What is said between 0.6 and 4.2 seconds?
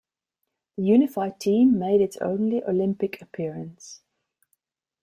The Unified Team made its only Olympic appearance.